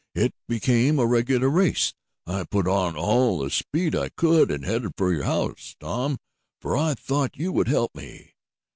It 0.15 0.33
became 0.47 0.97
a 0.97 1.05
regular 1.05 1.47
race. 1.47 1.93
I 2.25 2.45
put 2.45 2.67
on 2.67 2.95
all 2.97 3.37
the 3.37 3.51
speed 3.51 3.95
I 3.95 4.09
could 4.09 4.49
and 4.49 4.65
headed 4.65 4.93
for 4.97 5.13
your 5.13 5.25
house, 5.25 5.75
Tom, 5.79 6.17
for 6.59 6.75
I 6.75 6.95
thought 6.95 7.37
you 7.37 7.51
would 7.51 7.67
help 7.67 7.93
me. 7.93 8.33